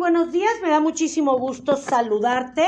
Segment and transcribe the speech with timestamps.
[0.00, 2.64] buenos días, me da muchísimo gusto saludarte.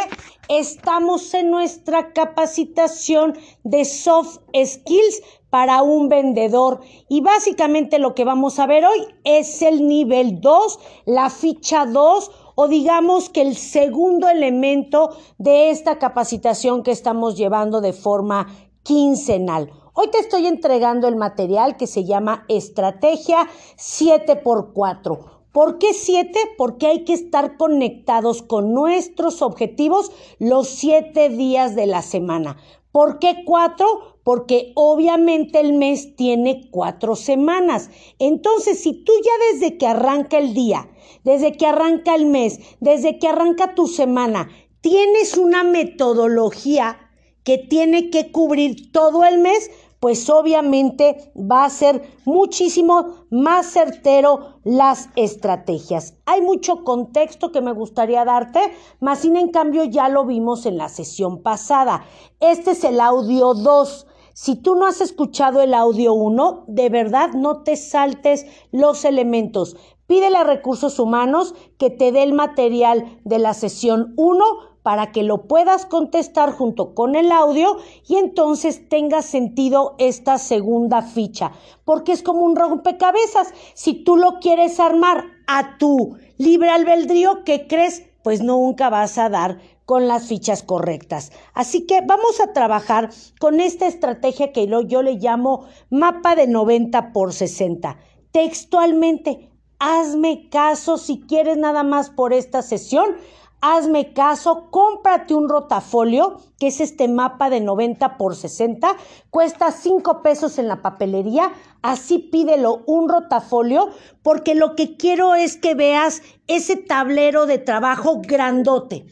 [0.51, 8.59] Estamos en nuestra capacitación de soft skills para un vendedor y básicamente lo que vamos
[8.59, 14.29] a ver hoy es el nivel 2, la ficha 2 o digamos que el segundo
[14.29, 18.47] elemento de esta capacitación que estamos llevando de forma
[18.83, 19.73] quincenal.
[19.95, 25.42] Hoy te estoy entregando el material que se llama Estrategia 7x4.
[25.53, 26.39] ¿Por qué siete?
[26.57, 32.57] Porque hay que estar conectados con nuestros objetivos los siete días de la semana.
[32.91, 34.19] ¿Por qué cuatro?
[34.25, 37.91] Porque obviamente el mes tiene cuatro semanas.
[38.19, 40.89] Entonces, si tú ya desde que arranca el día,
[41.23, 44.49] desde que arranca el mes, desde que arranca tu semana,
[44.81, 46.99] tienes una metodología
[47.45, 49.71] que tiene que cubrir todo el mes,
[50.03, 56.15] pues obviamente va a ser muchísimo más certero las estrategias.
[56.27, 58.59] Hay mucho contexto que me gustaría darte,
[58.99, 62.05] más sin en cambio ya lo vimos en la sesión pasada.
[62.41, 64.09] Este es el audio 2.
[64.35, 69.77] Si tú no has escuchado el audio 1, de verdad no te saltes los elementos.
[70.09, 75.23] Pídele a recursos humanos que te dé el material de la sesión 1 para que
[75.23, 81.53] lo puedas contestar junto con el audio y entonces tenga sentido esta segunda ficha,
[81.85, 83.53] porque es como un rompecabezas.
[83.75, 88.05] Si tú lo quieres armar a tu libre albedrío, ¿qué crees?
[88.23, 91.33] Pues nunca vas a dar con las fichas correctas.
[91.55, 97.13] Así que vamos a trabajar con esta estrategia que yo le llamo mapa de 90
[97.13, 97.99] por 60.
[98.31, 103.17] Textualmente, hazme caso si quieres nada más por esta sesión
[103.63, 108.97] hazme caso, cómprate un rotafolio, que es este mapa de 90 por 60,
[109.31, 113.89] cuesta 5 pesos en la papelería, así pídelo un rotafolio,
[114.23, 119.07] porque lo que quiero es que veas ese tablero de trabajo grandote.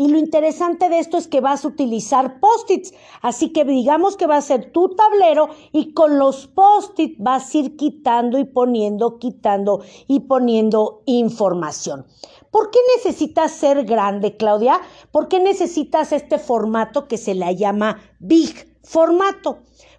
[0.00, 2.94] Y lo interesante de esto es que vas a utilizar post-its.
[3.20, 7.58] Así que digamos que va a ser tu tablero y con los post-its vas a
[7.58, 12.06] ir quitando y poniendo, quitando y poniendo información.
[12.50, 14.80] ¿Por qué necesitas ser grande, Claudia?
[15.10, 19.58] ¿Por qué necesitas este formato que se le llama Big Formato?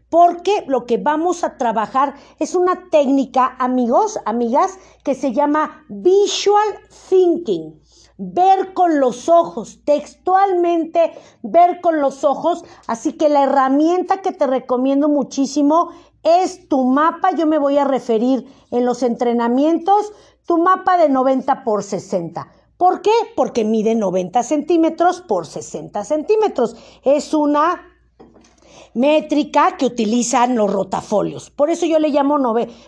[0.10, 6.80] Porque lo que vamos a trabajar es una técnica, amigos, amigas, que se llama Visual
[7.10, 7.80] Thinking
[8.22, 12.66] ver con los ojos, textualmente ver con los ojos.
[12.86, 15.92] Así que la herramienta que te recomiendo muchísimo
[16.24, 17.32] es tu mapa.
[17.32, 20.12] Yo me voy a referir en los entrenamientos
[20.50, 22.48] tu mapa de 90 por 60.
[22.76, 23.12] ¿Por qué?
[23.36, 26.76] Porque mide 90 centímetros por 60 centímetros.
[27.04, 27.84] Es una
[28.96, 31.52] métrica que utilizan los rotafolios.
[31.52, 32.40] Por eso yo le llamo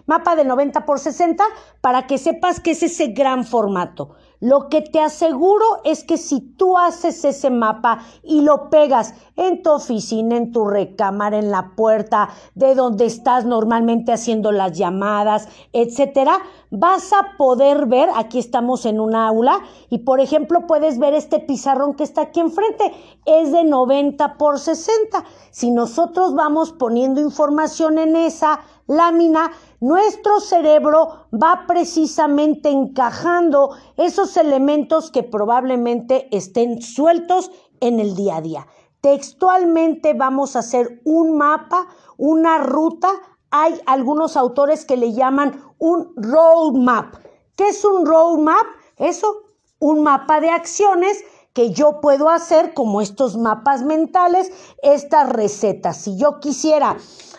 [0.08, 1.44] mapa de 90 por 60
[1.82, 4.16] para que sepas que es ese gran formato.
[4.40, 9.64] Lo que te aseguro es que si tú haces ese mapa y lo pegas en
[9.64, 15.48] tu oficina, en tu recámara, en la puerta de donde estás normalmente haciendo las llamadas,
[15.74, 16.38] etcétera,
[16.70, 19.60] vas a poder ver, aquí estamos en un aula
[19.90, 22.94] y por ejemplo puedes ver este pizarrón que está aquí enfrente,
[23.26, 25.24] es de 90 por 60.
[25.50, 35.10] Si nosotros vamos poniendo información en esa lámina, nuestro cerebro va precisamente encajando esos elementos
[35.10, 38.68] que probablemente estén sueltos en el día a día.
[39.02, 43.10] Textualmente vamos a hacer un mapa, una ruta.
[43.50, 47.16] Hay algunos autores que le llaman un roadmap.
[47.56, 48.66] ¿Qué es un roadmap?
[48.98, 49.44] Eso,
[49.80, 51.24] un mapa de acciones
[51.54, 54.52] que yo puedo hacer como estos mapas mentales,
[54.84, 55.98] estas recetas.
[55.98, 56.98] Si yo quisiera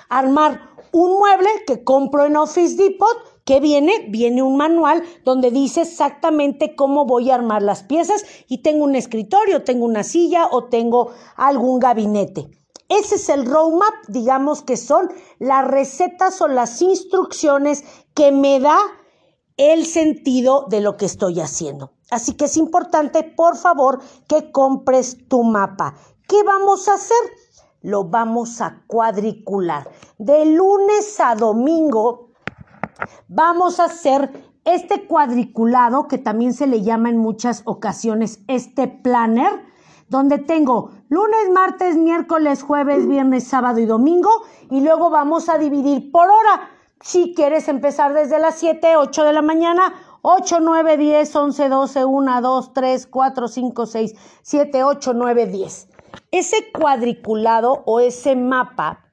[0.09, 5.83] armar un mueble que compro en Office Depot, que viene, viene un manual donde dice
[5.83, 10.65] exactamente cómo voy a armar las piezas y tengo un escritorio, tengo una silla o
[10.65, 12.49] tengo algún gabinete.
[12.89, 17.85] Ese es el roadmap, digamos que son las recetas o las instrucciones
[18.15, 18.79] que me da
[19.57, 21.93] el sentido de lo que estoy haciendo.
[22.11, 25.95] Así que es importante, por favor, que compres tu mapa.
[26.29, 27.17] ¿Qué vamos a hacer?
[27.83, 29.91] lo vamos a cuadricular.
[30.19, 32.32] De lunes a domingo
[33.29, 34.31] vamos a hacer
[34.65, 39.51] este cuadriculado que también se le llama en muchas ocasiones este planner,
[40.09, 44.31] donde tengo lunes, martes, miércoles, jueves, viernes, sábado y domingo,
[44.71, 46.71] y luego vamos a dividir por hora.
[47.01, 52.05] Si quieres empezar desde las 7, 8 de la mañana, 8, 9, 10, 11, 12,
[52.05, 55.89] 1, 2, 3, 4, 5, 6, 7, 8, 9, 10
[56.31, 59.05] ese cuadriculado o ese mapa,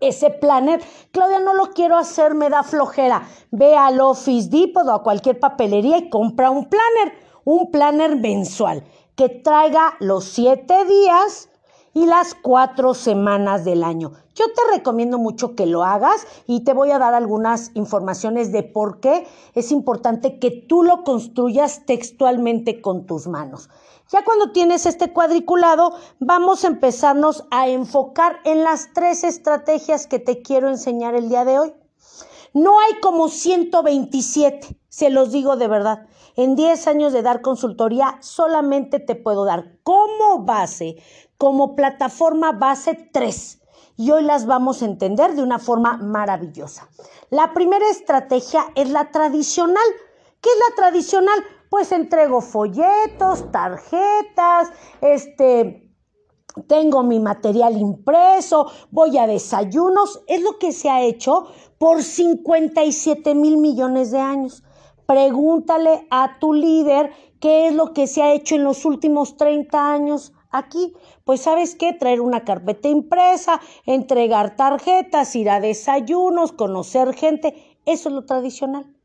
[0.00, 0.80] ese planner,
[1.10, 3.28] Claudia, no lo quiero hacer, me da flojera.
[3.50, 7.28] Ve al Office Depot o a cualquier papelería y compra un planner.
[7.44, 8.84] un planner mensual
[9.16, 11.48] que traiga los siete días
[11.94, 14.12] y las cuatro semanas del año.
[14.34, 18.62] Yo te recomiendo mucho que lo hagas y te voy a dar algunas informaciones de
[18.62, 23.70] por qué es importante que tú lo construyas textualmente con tus manos.
[24.10, 30.18] Ya cuando tienes este cuadriculado, vamos a empezarnos a enfocar en las tres estrategias que
[30.18, 31.74] te quiero enseñar el día de hoy.
[32.54, 36.06] No hay como 127, se los digo de verdad.
[36.36, 40.96] En 10 años de dar consultoría, solamente te puedo dar como base,
[41.36, 43.60] como plataforma base 3.
[43.98, 46.88] Y hoy las vamos a entender de una forma maravillosa.
[47.28, 49.84] La primera estrategia es la tradicional.
[50.40, 51.44] ¿Qué es la tradicional?
[51.68, 54.70] Pues entrego folletos, tarjetas,
[55.00, 55.88] este,
[56.66, 61.46] tengo mi material impreso, voy a desayunos, es lo que se ha hecho
[61.78, 64.64] por 57 mil millones de años.
[65.06, 69.92] Pregúntale a tu líder qué es lo que se ha hecho en los últimos 30
[69.92, 70.94] años aquí.
[71.24, 77.54] Pues sabes qué, traer una carpeta impresa, entregar tarjetas, ir a desayunos, conocer gente,
[77.86, 78.97] eso es lo tradicional.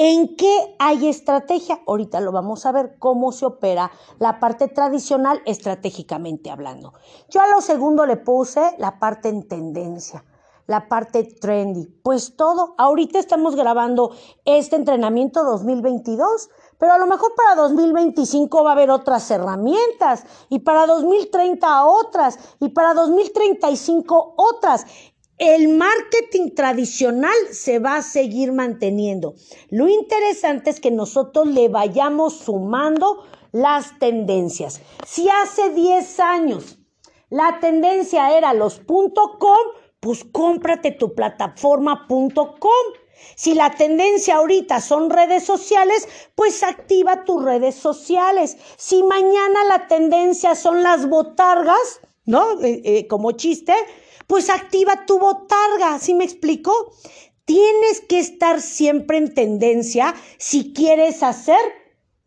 [0.00, 1.80] ¿En qué hay estrategia?
[1.84, 3.90] Ahorita lo vamos a ver cómo se opera
[4.20, 6.92] la parte tradicional estratégicamente hablando.
[7.28, 10.24] Yo a lo segundo le puse la parte en tendencia,
[10.68, 11.86] la parte trendy.
[11.86, 14.12] Pues todo, ahorita estamos grabando
[14.44, 16.48] este entrenamiento 2022,
[16.78, 22.38] pero a lo mejor para 2025 va a haber otras herramientas y para 2030 otras
[22.60, 24.86] y para 2035 otras
[25.38, 29.34] el marketing tradicional se va a seguir manteniendo.
[29.70, 34.80] Lo interesante es que nosotros le vayamos sumando las tendencias.
[35.06, 36.78] Si hace 10 años
[37.30, 39.56] la tendencia era los .com,
[40.00, 42.70] pues cómprate tu plataforma .com.
[43.34, 48.56] Si la tendencia ahorita son redes sociales, pues activa tus redes sociales.
[48.76, 52.60] Si mañana la tendencia son las botargas, ¿no?
[52.62, 53.74] Eh, eh, como chiste,
[54.28, 56.72] pues activa tu botarga, ¿sí me explico?
[57.44, 61.58] Tienes que estar siempre en tendencia si quieres hacer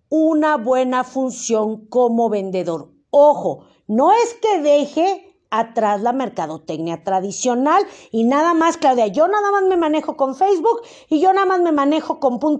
[0.09, 2.89] una buena función como vendedor.
[3.11, 9.51] Ojo, no es que deje atrás la mercadotecnia tradicional y nada más, Claudia, yo nada
[9.51, 12.59] más me manejo con Facebook y yo nada más me manejo con .com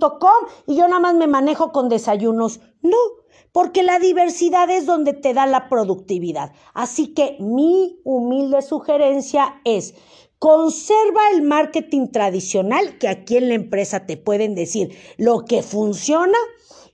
[0.67, 2.59] y yo nada más me manejo con desayunos.
[2.81, 2.97] No,
[3.51, 6.53] porque la diversidad es donde te da la productividad.
[6.73, 9.93] Así que mi humilde sugerencia es,
[10.39, 16.37] conserva el marketing tradicional, que aquí en la empresa te pueden decir lo que funciona,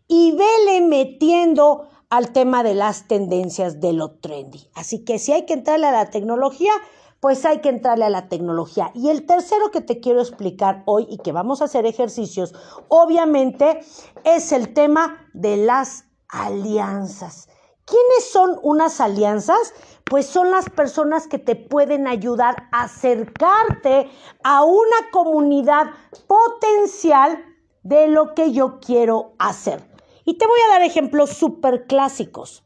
[0.08, 4.68] y vele metiendo al tema de las tendencias de lo trendy.
[4.74, 6.72] Así que si hay que entrarle a la tecnología,
[7.20, 8.92] pues hay que entrarle a la tecnología.
[8.94, 12.54] Y el tercero que te quiero explicar hoy y que vamos a hacer ejercicios,
[12.88, 13.80] obviamente,
[14.24, 17.48] es el tema de las alianzas.
[17.86, 19.74] ¿Quiénes son unas alianzas?
[20.04, 24.10] Pues son las personas que te pueden ayudar a acercarte
[24.44, 25.88] a una comunidad
[26.28, 27.44] potencial
[27.84, 29.82] de lo que yo quiero hacer.
[30.26, 32.66] Y te voy a dar ejemplos súper clásicos.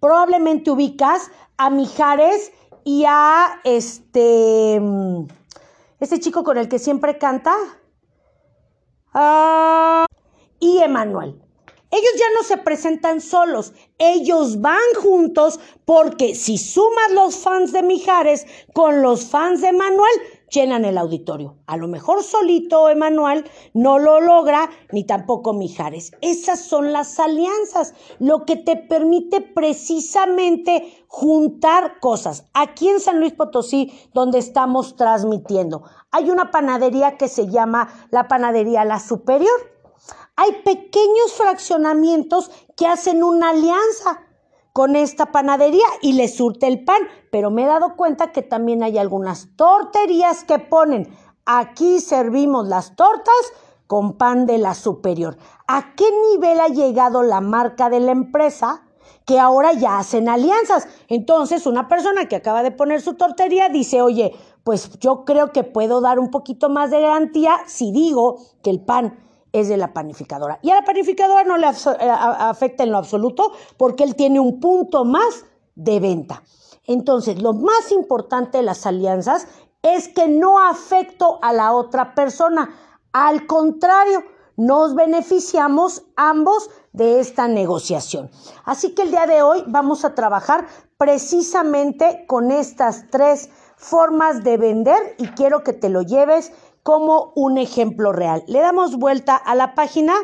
[0.00, 2.52] Probablemente ubicas a Mijares
[2.84, 4.80] y a este,
[5.98, 7.54] este chico con el que siempre canta.
[9.14, 10.04] Ah,
[10.60, 11.43] y Emanuel.
[11.94, 17.84] Ellos ya no se presentan solos, ellos van juntos porque si sumas los fans de
[17.84, 20.10] Mijares con los fans de Manuel,
[20.50, 21.54] llenan el auditorio.
[21.66, 26.10] A lo mejor solito Emanuel no lo logra, ni tampoco Mijares.
[26.20, 32.46] Esas son las alianzas, lo que te permite precisamente juntar cosas.
[32.54, 38.26] Aquí en San Luis Potosí, donde estamos transmitiendo, hay una panadería que se llama la
[38.26, 39.74] panadería La Superior
[40.36, 44.22] hay pequeños fraccionamientos que hacen una alianza
[44.72, 48.82] con esta panadería y le surte el pan, pero me he dado cuenta que también
[48.82, 53.34] hay algunas torterías que ponen, aquí servimos las tortas
[53.86, 55.36] con pan de la superior.
[55.68, 58.82] ¿A qué nivel ha llegado la marca de la empresa?
[59.26, 60.86] que ahora ya hacen alianzas.
[61.08, 65.64] Entonces, una persona que acaba de poner su tortería dice, oye, pues yo creo que
[65.64, 69.18] puedo dar un poquito más de garantía si digo que el pan
[69.54, 70.58] es de la panificadora.
[70.62, 74.58] Y a la panificadora no le eh, afecta en lo absoluto porque él tiene un
[74.58, 75.46] punto más
[75.76, 76.42] de venta.
[76.86, 79.46] Entonces, lo más importante de las alianzas
[79.80, 82.74] es que no afecto a la otra persona.
[83.12, 84.24] Al contrario,
[84.56, 88.30] nos beneficiamos ambos de esta negociación.
[88.64, 94.56] Así que el día de hoy vamos a trabajar precisamente con estas tres formas de
[94.56, 96.52] vender y quiero que te lo lleves
[96.84, 98.44] como un ejemplo real.
[98.46, 100.14] Le damos vuelta a la página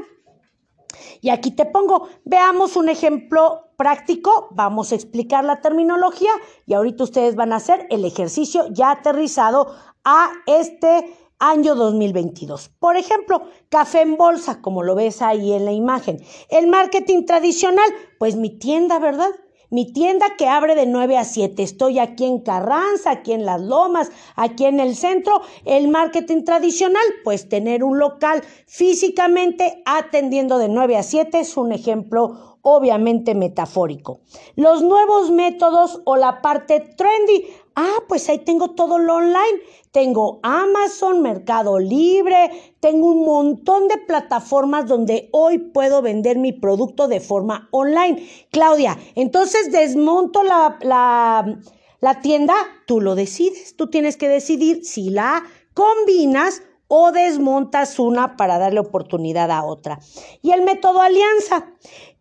[1.23, 6.31] Y aquí te pongo, veamos un ejemplo práctico, vamos a explicar la terminología
[6.67, 9.75] y ahorita ustedes van a hacer el ejercicio ya aterrizado
[10.05, 12.71] a este año 2022.
[12.79, 16.19] Por ejemplo, café en bolsa, como lo ves ahí en la imagen.
[16.51, 17.89] El marketing tradicional,
[18.19, 19.31] pues mi tienda, ¿verdad?
[19.73, 21.63] Mi tienda que abre de 9 a 7.
[21.63, 25.43] Estoy aquí en Carranza, aquí en Las Lomas, aquí en el centro.
[25.65, 31.71] El marketing tradicional, pues tener un local físicamente atendiendo de 9 a 7 es un
[31.71, 34.21] ejemplo obviamente metafórico.
[34.57, 37.47] Los nuevos métodos o la parte trendy.
[37.75, 39.61] Ah, pues ahí tengo todo lo online.
[39.91, 47.09] Tengo Amazon, Mercado Libre, tengo un montón de plataformas donde hoy puedo vender mi producto
[47.09, 48.25] de forma online.
[48.53, 50.79] Claudia, entonces desmonto la,
[52.01, 52.55] la, tienda,
[52.87, 53.75] tú lo decides.
[53.75, 55.43] Tú tienes que decidir si la
[55.75, 59.99] combinas o desmontas una para darle oportunidad a otra.
[60.41, 61.67] Y el método alianza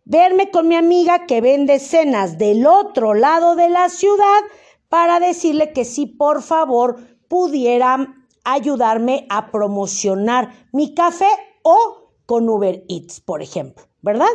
[0.04, 4.40] verme con mi amiga que vende cenas del otro lado de la ciudad
[4.88, 6.96] para decirle que sí, por favor,
[7.28, 11.28] pudiera ayudarme a promocionar mi café
[11.62, 13.84] o con Uber Eats, por ejemplo.
[14.02, 14.30] ¿Verdad?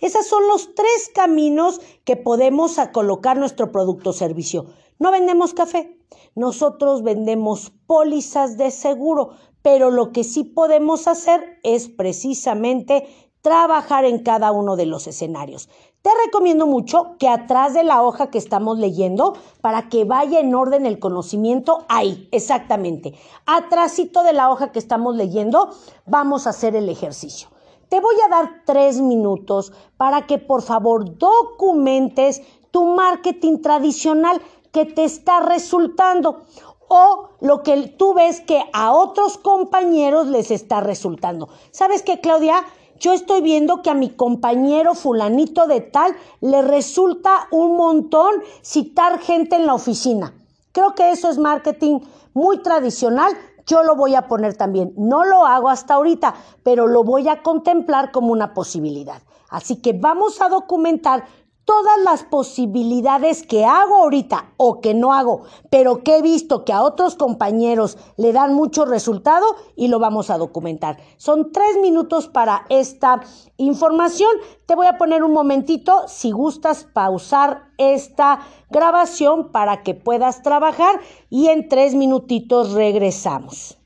[0.00, 4.66] Esos son los tres caminos que podemos colocar nuestro producto o servicio.
[4.98, 5.96] No vendemos café,
[6.34, 9.30] nosotros vendemos pólizas de seguro,
[9.62, 13.06] pero lo que sí podemos hacer es precisamente
[13.44, 15.68] trabajar en cada uno de los escenarios.
[16.00, 20.54] Te recomiendo mucho que atrás de la hoja que estamos leyendo, para que vaya en
[20.54, 23.12] orden el conocimiento, ahí, exactamente.
[23.44, 25.68] Atrásito de la hoja que estamos leyendo,
[26.06, 27.48] vamos a hacer el ejercicio.
[27.90, 34.40] Te voy a dar tres minutos para que por favor documentes tu marketing tradicional
[34.72, 36.44] que te está resultando
[36.88, 41.50] o lo que tú ves que a otros compañeros les está resultando.
[41.72, 42.64] ¿Sabes qué, Claudia?
[42.98, 48.32] Yo estoy viendo que a mi compañero fulanito de tal le resulta un montón
[48.62, 50.34] citar gente en la oficina.
[50.72, 52.00] Creo que eso es marketing
[52.32, 53.32] muy tradicional.
[53.66, 54.92] Yo lo voy a poner también.
[54.96, 59.22] No lo hago hasta ahorita, pero lo voy a contemplar como una posibilidad.
[59.48, 61.24] Así que vamos a documentar
[61.64, 66.72] todas las posibilidades que hago ahorita o que no hago, pero que he visto que
[66.72, 70.98] a otros compañeros le dan mucho resultado y lo vamos a documentar.
[71.16, 73.22] Son tres minutos para esta
[73.56, 74.30] información.
[74.66, 78.40] Te voy a poner un momentito si gustas pausar esta
[78.70, 83.78] grabación para que puedas trabajar y en tres minutitos regresamos.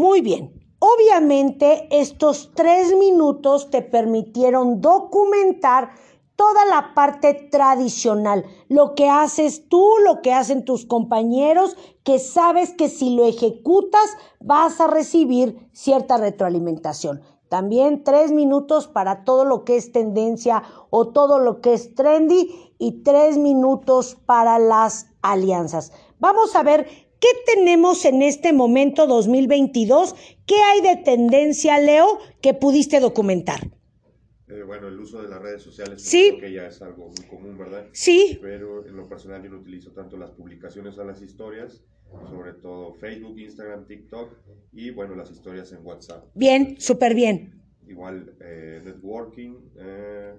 [0.00, 0.58] Muy bien.
[0.78, 5.90] Obviamente estos tres minutos te permitieron documentar
[6.36, 12.72] toda la parte tradicional, lo que haces tú, lo que hacen tus compañeros, que sabes
[12.72, 17.20] que si lo ejecutas vas a recibir cierta retroalimentación.
[17.50, 22.72] También tres minutos para todo lo que es tendencia o todo lo que es trendy
[22.78, 25.92] y tres minutos para las alianzas.
[26.18, 30.14] Vamos a ver ¿Qué tenemos en este momento 2022?
[30.46, 33.60] ¿Qué hay de tendencia, Leo, que pudiste documentar?
[34.48, 36.28] Eh, bueno, el uso de las redes sociales sí.
[36.30, 37.86] creo que ya es algo muy común, ¿verdad?
[37.92, 38.38] Sí.
[38.40, 41.84] Pero en lo personal yo no utilizo tanto las publicaciones a las historias,
[42.30, 44.32] sobre todo Facebook, Instagram, TikTok
[44.72, 46.24] y bueno, las historias en WhatsApp.
[46.34, 47.62] Bien, súper bien.
[47.86, 50.34] Igual eh, networking, eh,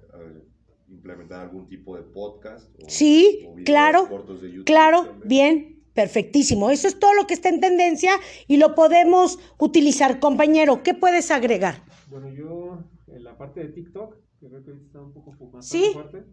[0.90, 2.74] implementar algún tipo de podcast.
[2.84, 4.10] O, sí, claro.
[4.66, 5.81] claro, bien.
[5.94, 6.70] Perfectísimo.
[6.72, 8.12] Eso es todo lo que está en tendencia
[8.48, 10.20] y lo podemos utilizar.
[10.20, 11.84] Compañero, ¿qué puedes agregar?
[12.10, 15.92] Bueno, yo en la parte de TikTok, que creo que está un poco más ¿Sí?
[15.94, 16.24] fuerte.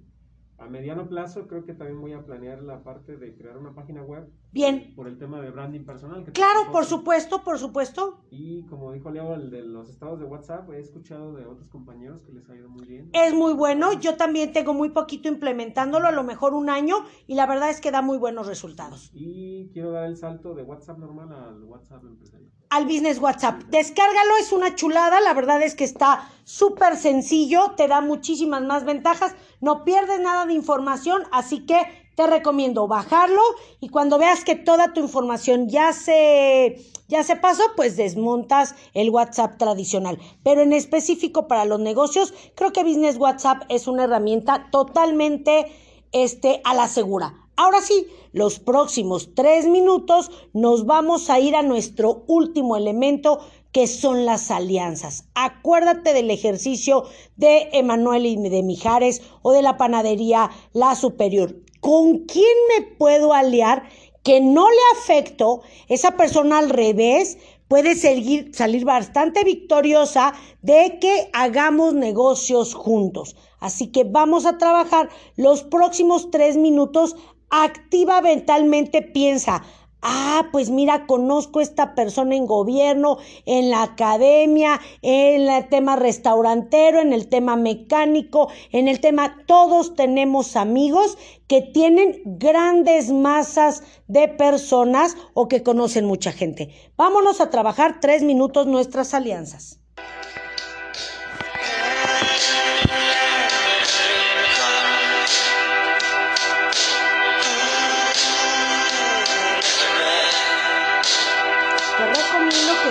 [0.58, 4.02] A mediano plazo creo que también voy a planear la parte de crear una página
[4.02, 4.28] web.
[4.50, 4.92] Bien.
[4.96, 6.24] Por el tema de branding personal.
[6.32, 8.24] claro, por supuesto, por supuesto.
[8.30, 12.22] Y como dijo Leo, el de los estados de WhatsApp, he escuchado de otros compañeros
[12.22, 13.08] que les ha ido muy bien.
[13.12, 16.96] Es muy bueno, yo también tengo muy poquito implementándolo, a lo mejor un año,
[17.28, 19.12] y la verdad es que da muy buenos resultados.
[19.14, 23.62] Y quiero dar el salto de WhatsApp normal al WhatsApp empresarial al Business WhatsApp.
[23.70, 28.84] Descárgalo, es una chulada, la verdad es que está súper sencillo, te da muchísimas más
[28.84, 31.76] ventajas, no pierdes nada de información, así que
[32.14, 33.40] te recomiendo bajarlo
[33.80, 39.08] y cuando veas que toda tu información ya se ya se pasó, pues desmontas el
[39.10, 40.18] WhatsApp tradicional.
[40.42, 45.72] Pero en específico para los negocios, creo que Business WhatsApp es una herramienta totalmente
[46.12, 51.62] este, a la segura Ahora sí, los próximos tres minutos nos vamos a ir a
[51.62, 53.40] nuestro último elemento
[53.72, 55.24] que son las alianzas.
[55.34, 57.04] Acuérdate del ejercicio
[57.36, 61.56] de Emanuel y de Mijares o de la panadería La Superior.
[61.80, 63.88] ¿Con quién me puedo aliar
[64.24, 65.62] que no le afecto?
[65.88, 70.32] Esa persona al revés puede salir bastante victoriosa
[70.62, 73.36] de que hagamos negocios juntos.
[73.60, 77.14] Así que vamos a trabajar los próximos tres minutos.
[77.50, 79.62] Activa mentalmente, piensa,
[80.00, 85.96] Ah, pues mira, conozco a esta persona en gobierno, en la academia, en el tema
[85.96, 93.82] restaurantero, en el tema mecánico, en el tema, todos tenemos amigos que tienen grandes masas
[94.06, 96.70] de personas o que conocen mucha gente.
[96.96, 99.80] Vámonos a trabajar tres minutos nuestras alianzas.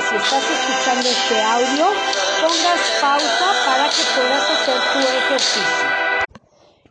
[0.09, 1.85] Si estás escuchando este audio,
[2.41, 5.89] pongas pausa para que puedas hacer tu ejercicio.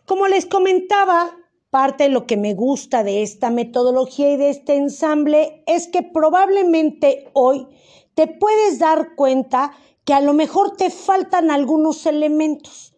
[0.04, 1.30] Como les comentaba,
[1.70, 6.02] parte de lo que me gusta de esta metodología y de este ensamble es que
[6.02, 7.66] probablemente hoy
[8.14, 9.72] te puedes dar cuenta
[10.04, 12.96] que a lo mejor te faltan algunos elementos.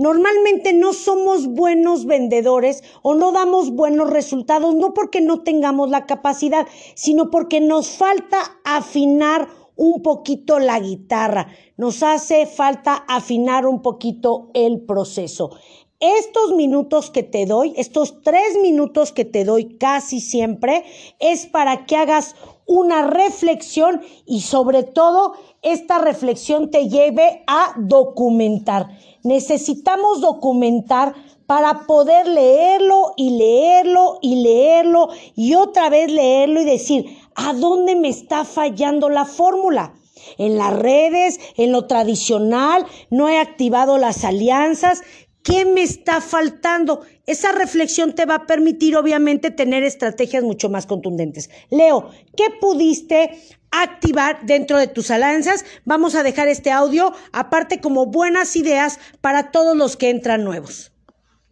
[0.00, 6.06] Normalmente no somos buenos vendedores o no damos buenos resultados, no porque no tengamos la
[6.06, 13.80] capacidad, sino porque nos falta afinar un poquito la guitarra, nos hace falta afinar un
[13.80, 15.52] poquito el proceso.
[16.00, 20.84] Estos minutos que te doy, estos tres minutos que te doy casi siempre,
[21.18, 25.32] es para que hagas una reflexión y sobre todo
[25.62, 28.88] esta reflexión te lleve a documentar.
[29.24, 31.14] Necesitamos documentar
[31.50, 37.96] para poder leerlo y leerlo y leerlo y otra vez leerlo y decir, ¿A dónde
[37.96, 39.94] me está fallando la fórmula?
[40.38, 45.02] En las redes, en lo tradicional, no he activado las alianzas.
[45.42, 47.02] ¿Qué me está faltando?
[47.26, 51.48] Esa reflexión te va a permitir, obviamente, tener estrategias mucho más contundentes.
[51.70, 53.38] Leo, ¿qué pudiste
[53.70, 55.64] activar dentro de tus alianzas?
[55.84, 60.92] Vamos a dejar este audio, aparte como buenas ideas para todos los que entran nuevos.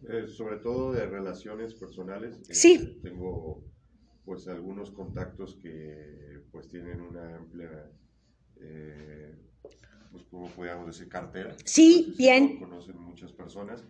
[0.07, 2.35] Eh, sobre todo de relaciones personales.
[2.49, 2.99] Sí.
[3.03, 3.63] tengo
[4.29, 7.91] pues algunos contactos que pues tienen una amplia,
[8.57, 9.35] eh,
[10.11, 11.55] pues como podríamos decir, cartera.
[11.65, 12.59] Sí, bien.
[12.59, 13.83] Conocen muchas personas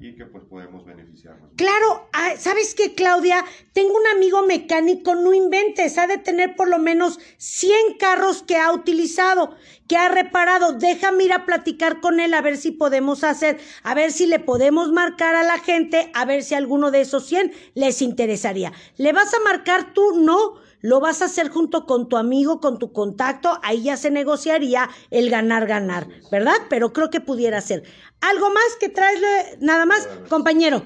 [0.00, 1.50] y que pues podemos beneficiarnos.
[1.56, 3.44] Claro, ah, ¿sabes qué, Claudia?
[3.72, 8.56] Tengo un amigo mecánico, no inventes, ha de tener por lo menos 100 carros que
[8.56, 9.54] ha utilizado,
[9.88, 10.72] que ha reparado.
[10.72, 14.40] Déjame ir a platicar con él a ver si podemos hacer, a ver si le
[14.40, 18.72] podemos marcar a la gente, a ver si alguno de esos 100 les interesaría.
[18.96, 20.20] ¿Le vas a marcar tú?
[20.20, 24.10] No lo vas a hacer junto con tu amigo, con tu contacto, ahí ya se
[24.10, 26.56] negociaría el ganar-ganar, ¿verdad?
[26.68, 27.84] Pero creo que pudiera ser.
[28.20, 29.18] ¿Algo más que traes
[29.62, 30.82] nada más, compañero?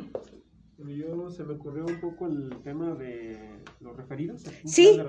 [0.86, 4.44] Yo se me ocurrió un poco el tema de los referidos.
[4.64, 5.00] Sí.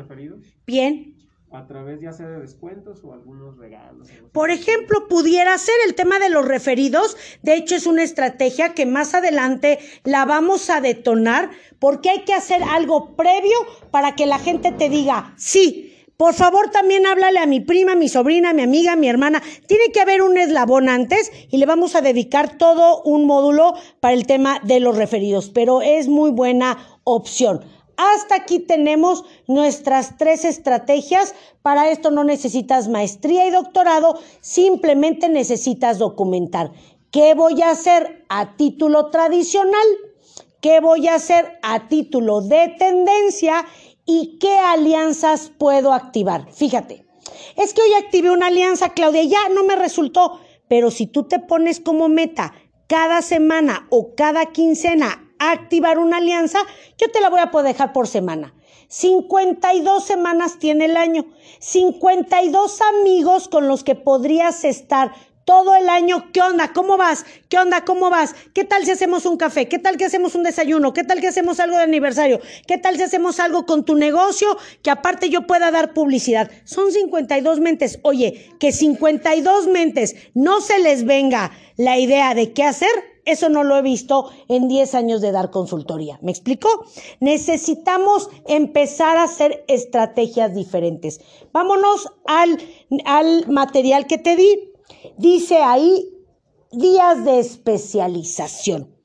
[0.65, 4.07] Bien a través ya sea de descuentos o algunos regalos.
[4.31, 7.17] Por ejemplo, pudiera ser el tema de los referidos.
[7.41, 12.33] De hecho, es una estrategia que más adelante la vamos a detonar porque hay que
[12.33, 13.57] hacer algo previo
[13.91, 15.85] para que la gente te diga, sí.
[16.17, 19.41] Por favor, también háblale a mi prima, mi sobrina, mi amiga, mi hermana.
[19.67, 24.13] Tiene que haber un eslabón antes y le vamos a dedicar todo un módulo para
[24.13, 27.63] el tema de los referidos, pero es muy buena opción.
[27.99, 31.35] Hasta aquí tenemos nuestras tres estrategias.
[31.61, 36.71] Para esto no necesitas maestría y doctorado, simplemente necesitas documentar.
[37.11, 39.85] ¿Qué voy a hacer a título tradicional?
[40.61, 43.65] ¿Qué voy a hacer a título de tendencia?
[44.05, 46.49] ¿Y qué alianzas puedo activar?
[46.53, 47.05] Fíjate,
[47.57, 51.39] es que hoy activé una alianza, Claudia, ya no me resultó, pero si tú te
[51.39, 52.53] pones como meta
[52.87, 56.59] cada semana o cada quincena activar una alianza,
[56.97, 58.53] yo te la voy a poder dejar por semana.
[58.89, 61.25] 52 semanas tiene el año.
[61.59, 65.13] 52 amigos con los que podrías estar
[65.49, 66.31] todo el año.
[66.31, 66.73] ¿Qué onda?
[66.73, 67.25] ¿Cómo vas?
[67.49, 67.83] ¿Qué onda?
[67.83, 68.35] ¿Cómo vas?
[68.53, 69.67] ¿Qué tal si hacemos un café?
[69.67, 70.93] ¿Qué tal que hacemos un desayuno?
[70.93, 72.39] ¿Qué tal que hacemos algo de aniversario?
[72.67, 76.51] ¿Qué tal si hacemos algo con tu negocio que aparte yo pueda dar publicidad?
[76.65, 77.97] Son 52 mentes.
[78.03, 82.91] Oye, que 52 mentes no se les venga la idea de qué hacer,
[83.31, 86.19] eso no lo he visto en 10 años de dar consultoría.
[86.21, 86.67] ¿Me explico?
[87.19, 91.21] Necesitamos empezar a hacer estrategias diferentes.
[91.51, 92.57] Vámonos al,
[93.05, 94.71] al material que te di.
[95.17, 96.09] Dice ahí
[96.71, 98.95] días de especialización.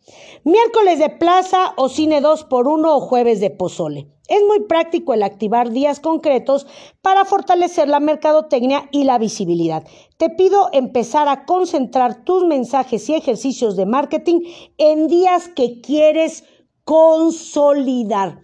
[0.44, 4.13] Miércoles de plaza o cine 2 por 1 o jueves de pozole.
[4.26, 6.66] Es muy práctico el activar días concretos
[7.02, 9.84] para fortalecer la mercadotecnia y la visibilidad.
[10.16, 14.40] Te pido empezar a concentrar tus mensajes y ejercicios de marketing
[14.78, 16.44] en días que quieres
[16.84, 18.40] consolidar,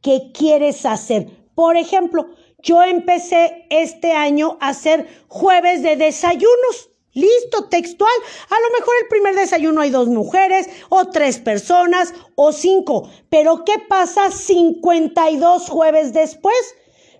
[0.00, 1.48] que quieres hacer.
[1.56, 2.26] Por ejemplo,
[2.62, 6.90] yo empecé este año a hacer jueves de desayunos.
[7.14, 8.10] Listo, textual.
[8.50, 13.08] A lo mejor el primer desayuno hay dos mujeres, o tres personas, o cinco.
[13.30, 16.56] Pero ¿qué pasa 52 jueves después?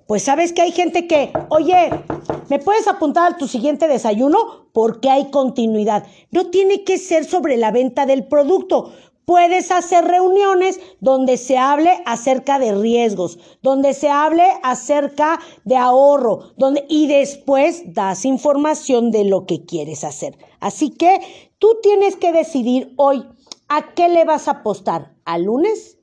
[0.06, 1.90] Pues sabes que hay gente que, oye,
[2.50, 4.68] ¿me puedes apuntar a tu siguiente desayuno?
[4.72, 6.06] Porque hay continuidad.
[6.30, 8.92] No tiene que ser sobre la venta del producto.
[9.26, 16.52] Puedes hacer reuniones donde se hable acerca de riesgos, donde se hable acerca de ahorro,
[16.56, 20.36] donde y después das información de lo que quieres hacer.
[20.60, 21.20] Así que
[21.58, 23.26] tú tienes que decidir hoy
[23.68, 25.96] a qué le vas a apostar, al lunes,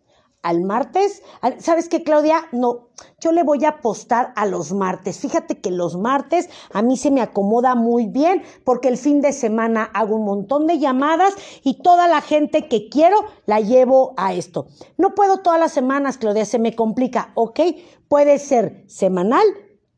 [0.43, 1.23] al martes.
[1.59, 2.43] ¿Sabes qué, Claudia?
[2.51, 5.19] No, yo le voy a apostar a los martes.
[5.19, 9.33] Fíjate que los martes a mí se me acomoda muy bien porque el fin de
[9.33, 14.33] semana hago un montón de llamadas y toda la gente que quiero la llevo a
[14.33, 14.67] esto.
[14.97, 17.59] No puedo todas las semanas, Claudia, se me complica, ¿ok?
[18.07, 19.45] Puede ser semanal,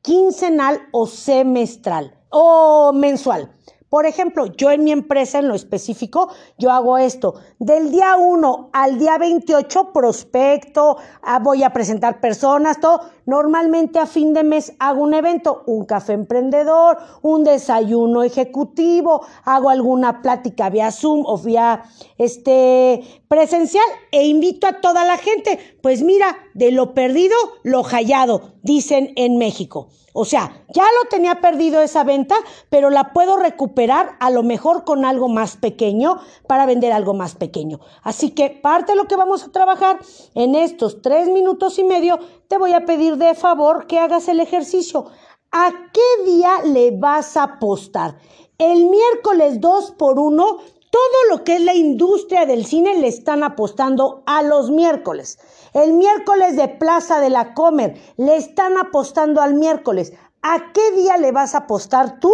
[0.01, 3.51] quincenal o semestral o mensual.
[3.93, 7.35] Por ejemplo, yo en mi empresa en lo específico, yo hago esto.
[7.59, 13.01] Del día 1 al día 28 prospecto, ah, voy a presentar personas, todo.
[13.25, 19.69] Normalmente a fin de mes hago un evento, un café emprendedor, un desayuno ejecutivo, hago
[19.69, 21.83] alguna plática vía Zoom o vía
[22.17, 25.59] este presencial e invito a toda la gente.
[25.81, 29.89] Pues mira, de lo perdido, lo hallado, dicen en México.
[30.15, 32.35] O sea, ya lo tenía perdido esa venta,
[32.69, 37.33] pero la puedo recuperar a lo mejor con algo más pequeño para vender algo más
[37.33, 37.79] pequeño.
[38.03, 39.97] Así que parte de lo que vamos a trabajar
[40.35, 42.19] en estos tres minutos y medio,
[42.53, 45.07] te voy a pedir de favor que hagas el ejercicio.
[45.51, 48.15] ¿A qué día le vas a apostar?
[48.59, 50.45] El miércoles 2 por 1
[50.91, 55.39] todo lo que es la industria del cine le están apostando a los miércoles.
[55.73, 60.13] El miércoles de Plaza de la Comer le están apostando al miércoles.
[60.43, 62.31] ¿A qué día le vas a apostar tú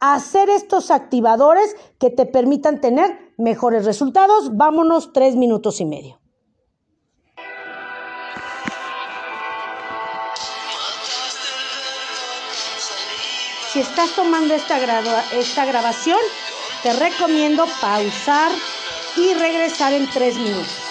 [0.00, 4.56] a hacer estos activadores que te permitan tener mejores resultados?
[4.56, 6.19] Vámonos tres minutos y medio.
[13.72, 14.78] Si estás tomando esta,
[15.30, 16.18] esta grabación,
[16.82, 18.50] te recomiendo pausar
[19.16, 20.89] y regresar en tres minutos.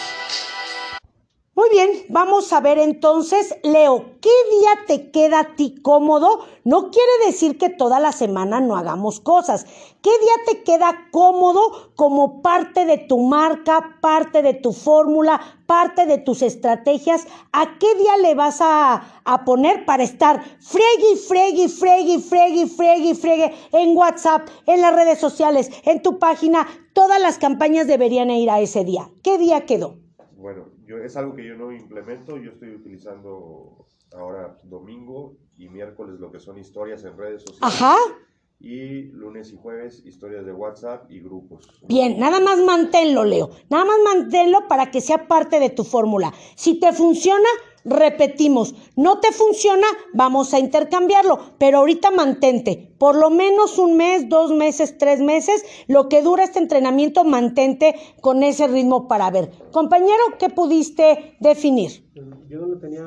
[1.60, 6.40] Muy bien, vamos a ver entonces, Leo, ¿qué día te queda a ti cómodo?
[6.64, 9.66] No quiere decir que toda la semana no hagamos cosas.
[10.02, 16.06] ¿Qué día te queda cómodo como parte de tu marca, parte de tu fórmula, parte
[16.06, 17.28] de tus estrategias?
[17.52, 23.16] ¿A qué día le vas a, a poner para estar fregui, fregui, fregui, fregui, fregui,
[23.16, 26.66] fregue en WhatsApp, en las redes sociales, en tu página?
[26.94, 29.10] Todas las campañas deberían ir a ese día.
[29.24, 29.98] ¿Qué día quedó?
[30.38, 36.32] Bueno, es algo que yo no implemento, yo estoy utilizando ahora domingo y miércoles lo
[36.32, 37.62] que son historias en redes sociales.
[37.62, 37.96] Ajá.
[38.60, 41.70] Y lunes y jueves historias de WhatsApp y grupos.
[41.88, 43.52] Bien, nada más manténlo, Leo.
[43.70, 46.34] Nada más manténlo para que sea parte de tu fórmula.
[46.56, 47.48] Si te funciona,
[47.86, 48.76] repetimos.
[48.96, 51.40] No te funciona, vamos a intercambiarlo.
[51.58, 52.94] Pero ahorita mantente.
[52.98, 57.96] Por lo menos un mes, dos meses, tres meses, lo que dura este entrenamiento, mantente
[58.22, 59.52] con ese ritmo para ver.
[59.72, 62.10] Compañero, ¿qué pudiste definir?
[62.48, 63.06] Yo no lo tenía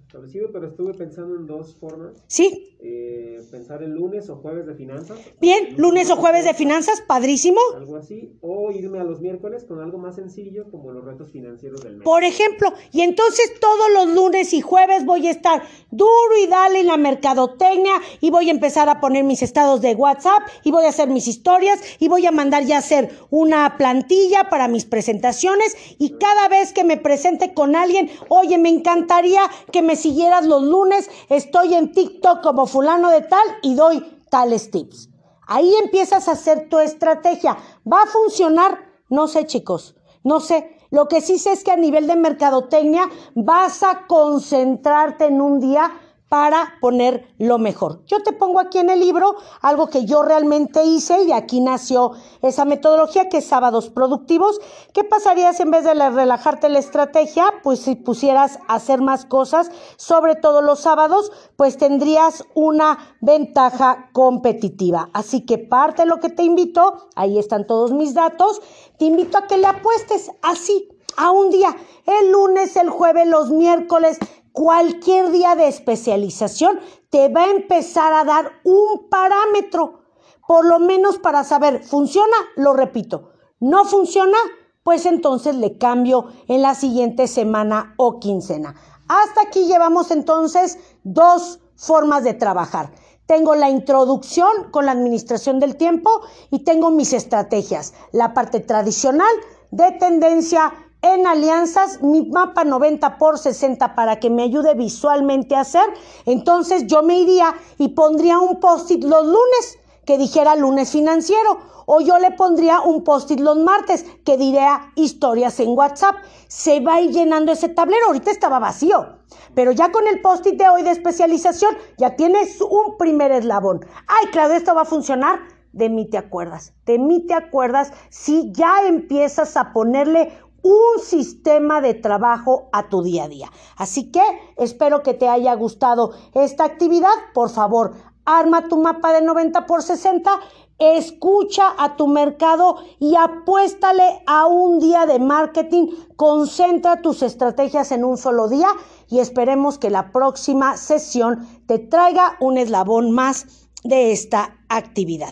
[0.00, 2.22] establecido, pero estuve pensando en dos formas.
[2.26, 2.71] Sí.
[2.84, 5.16] Eh, pensar el lunes o jueves de finanzas.
[5.40, 7.60] Bien, lunes o jueves de finanzas, padrísimo.
[7.76, 8.36] Algo así.
[8.40, 12.04] O irme a los miércoles con algo más sencillo como los retos financieros del mes.
[12.04, 16.80] Por ejemplo, y entonces todos los lunes y jueves voy a estar duro y dale
[16.80, 20.84] en la mercadotecnia y voy a empezar a poner mis estados de WhatsApp y voy
[20.84, 25.76] a hacer mis historias y voy a mandar ya hacer una plantilla para mis presentaciones
[25.98, 30.64] y cada vez que me presente con alguien, oye, me encantaría que me siguieras los
[30.64, 35.10] lunes, estoy en TikTok como fulano de tal y doy tales tips.
[35.46, 37.58] Ahí empiezas a hacer tu estrategia.
[37.90, 38.78] ¿Va a funcionar?
[39.10, 40.78] No sé, chicos, no sé.
[40.90, 45.60] Lo que sí sé es que a nivel de mercadotecnia vas a concentrarte en un
[45.60, 45.92] día
[46.32, 48.06] para poner lo mejor.
[48.06, 52.12] Yo te pongo aquí en el libro algo que yo realmente hice y aquí nació
[52.40, 54.58] esa metodología que es sábados productivos.
[54.94, 59.26] ¿Qué pasaría si en vez de relajarte la estrategia, pues si pusieras a hacer más
[59.26, 65.10] cosas, sobre todo los sábados, pues tendrías una ventaja competitiva.
[65.12, 68.62] Así que parte de lo que te invito, ahí están todos mis datos,
[68.98, 73.50] te invito a que le apuestes así a un día, el lunes, el jueves, los
[73.50, 74.18] miércoles,
[74.52, 76.78] cualquier día de especialización
[77.10, 80.00] te va a empezar a dar un parámetro,
[80.46, 82.36] por lo menos para saber, ¿funciona?
[82.56, 83.30] Lo repito.
[83.60, 84.36] ¿No funciona?
[84.82, 88.74] Pues entonces le cambio en la siguiente semana o quincena.
[89.08, 92.92] Hasta aquí llevamos entonces dos formas de trabajar.
[93.26, 96.10] Tengo la introducción con la administración del tiempo
[96.50, 97.94] y tengo mis estrategias.
[98.10, 99.32] La parte tradicional
[99.70, 105.60] de tendencia en alianzas mi mapa 90 por 60 para que me ayude visualmente a
[105.60, 105.84] hacer,
[106.26, 112.00] entonces yo me iría y pondría un post-it los lunes que dijera lunes financiero o
[112.00, 116.16] yo le pondría un post-it los martes que diría historias en WhatsApp.
[116.48, 119.16] Se va a ir llenando ese tablero, ahorita estaba vacío,
[119.54, 123.84] pero ya con el post-it de hoy de especialización ya tienes un primer eslabón.
[124.06, 125.40] Ay, claro, esto va a funcionar.
[125.72, 130.30] De mí te acuerdas, de mí te acuerdas si ya empiezas a ponerle
[130.62, 133.50] un sistema de trabajo a tu día a día.
[133.76, 134.22] Así que
[134.56, 137.10] espero que te haya gustado esta actividad.
[137.34, 137.92] Por favor,
[138.24, 140.30] arma tu mapa de 90 por 60,
[140.78, 145.88] escucha a tu mercado y apuéstale a un día de marketing.
[146.16, 148.68] Concentra tus estrategias en un solo día
[149.08, 155.30] y esperemos que la próxima sesión te traiga un eslabón más de esta actividad.